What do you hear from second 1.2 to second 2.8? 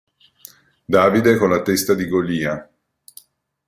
con la testa di Golia